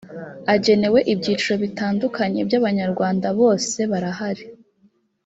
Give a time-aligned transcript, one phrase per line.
[0.53, 4.43] agenewe ibyiciro bitandukanye by ‘abanyarwanda bose barahari.